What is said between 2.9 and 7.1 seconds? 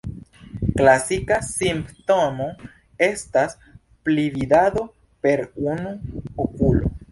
estas pli-vidado per unu okulo.